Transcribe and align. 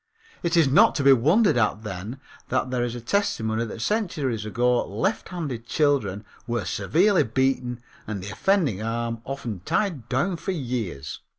It 0.41 0.57
is 0.57 0.67
not 0.67 0.95
to 0.95 1.03
be 1.03 1.13
wondered 1.13 1.57
at 1.57 1.83
then 1.83 2.19
that 2.49 2.71
there 2.71 2.83
is 2.83 2.99
testimony 3.03 3.65
that 3.65 3.81
centuries 3.83 4.47
ago 4.47 4.83
lefthanded 4.87 5.67
children 5.67 6.25
were 6.47 6.65
severely 6.65 7.21
beaten 7.21 7.83
and 8.07 8.19
the 8.23 8.31
offending 8.31 8.81
arm 8.81 9.21
often 9.25 9.59
tied 9.59 10.09
down 10.09 10.37
for 10.37 10.53
years. 10.53 11.19